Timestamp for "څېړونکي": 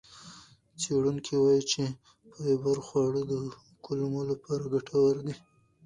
0.81-1.33